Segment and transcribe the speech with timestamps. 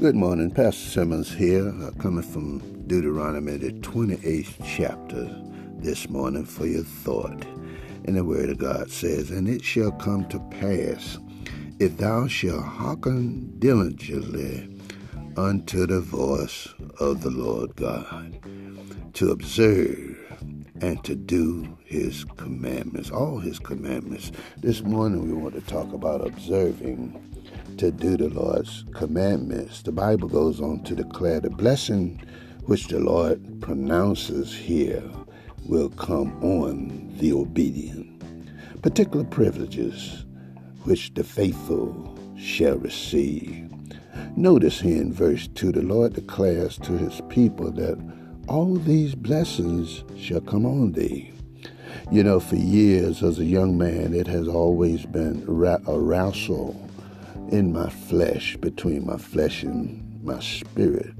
[0.00, 5.28] Good morning, Pastor Simmons here, uh, coming from Deuteronomy, the 28th chapter
[5.76, 7.44] this morning for your thought.
[8.06, 11.18] And the Word of God says, And it shall come to pass,
[11.78, 14.74] if thou shalt hearken diligently
[15.36, 16.66] unto the voice
[16.98, 18.38] of the Lord God,
[19.12, 20.16] to observe
[20.80, 24.32] and to do his commandments, all his commandments.
[24.56, 27.29] This morning we want to talk about observing
[27.80, 29.80] to do the Lord's commandments.
[29.80, 32.22] The Bible goes on to declare the blessing
[32.66, 35.02] which the Lord pronounces here
[35.64, 38.22] will come on the obedient.
[38.82, 40.26] Particular privileges
[40.84, 43.70] which the faithful shall receive.
[44.36, 47.98] Notice here in verse 2 the Lord declares to his people that
[48.46, 51.32] all these blessings shall come on thee.
[52.12, 56.89] You know, for years as a young man, it has always been a wrestle
[57.50, 61.14] in my flesh, between my flesh and my spirit.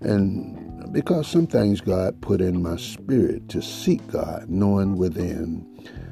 [0.00, 5.66] And because some things God put in my spirit to seek God, knowing within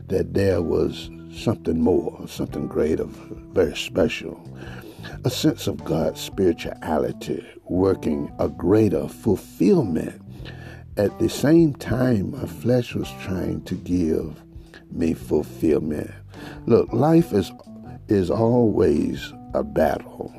[0.09, 4.41] that there was something more, something greater, very special.
[5.25, 10.21] A sense of God's spirituality working a greater fulfillment.
[10.97, 14.43] At the same time, my flesh was trying to give
[14.91, 16.11] me fulfillment.
[16.67, 17.53] Look, life is
[18.09, 20.35] is always a battle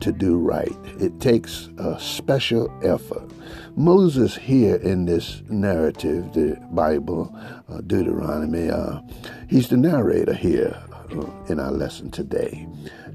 [0.00, 0.76] to do right.
[0.98, 3.30] It takes a special effort.
[3.76, 7.34] Moses, here in this narrative, the Bible,
[7.68, 9.00] uh, Deuteronomy, uh,
[9.48, 12.66] he's the narrator here uh, in our lesson today.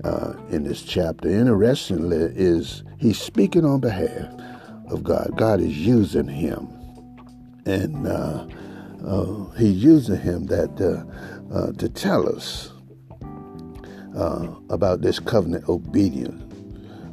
[0.03, 4.31] Uh, in this chapter, interestingly, is he's speaking on behalf
[4.89, 5.31] of God.
[5.35, 6.67] God is using him,
[7.65, 8.45] and uh,
[9.57, 12.74] he's using him that to tell us
[14.15, 16.41] uh, about this covenant obedience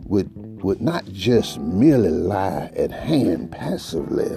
[0.05, 0.31] would
[0.63, 4.31] would not just merely lie at hand passively,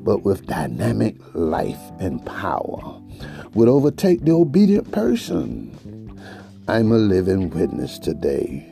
[0.00, 3.00] but with dynamic life and power,
[3.54, 5.72] would overtake the obedient person.
[6.68, 8.70] I'm a living witness today.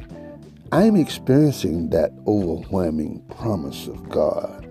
[0.73, 4.69] I'm experiencing that overwhelming promise of God.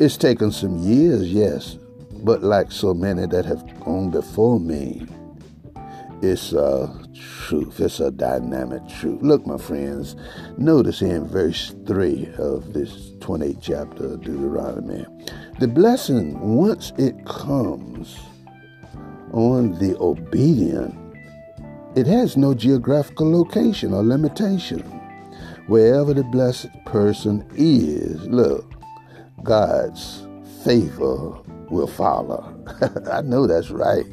[0.00, 1.76] It's taken some years, yes,
[2.24, 5.06] but like so many that have gone before me,
[6.22, 7.80] it's a truth.
[7.80, 9.22] It's a dynamic truth.
[9.22, 10.16] Look, my friends,
[10.56, 15.06] notice in verse 3 of this 28th chapter of Deuteronomy
[15.58, 18.16] the blessing, once it comes
[19.32, 20.94] on the obedient,
[21.96, 24.82] it has no geographical location or limitation.
[25.66, 28.72] Wherever the blessed person is, look,
[29.42, 30.28] God's
[30.64, 31.36] favor
[31.70, 32.54] will follow.
[33.10, 34.06] I know that's right.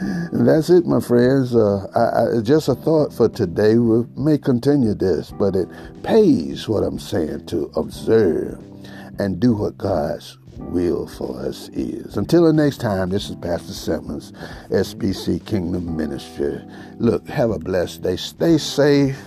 [0.00, 1.54] And that's it, my friends.
[1.54, 3.76] Uh, I, I, just a thought for today.
[3.76, 5.68] We may continue this, but it
[6.02, 8.58] pays what I'm saying to observe
[9.18, 12.16] and do what God's will for us is.
[12.16, 14.32] Until the next time, this is Pastor Simmons,
[14.70, 16.60] SBC Kingdom Ministry.
[16.98, 18.16] Look, have a blessed day.
[18.16, 19.20] Stay safe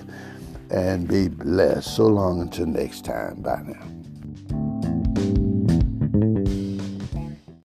[0.70, 1.96] and be blessed.
[1.96, 3.42] So long until next time.
[3.42, 4.17] Bye now.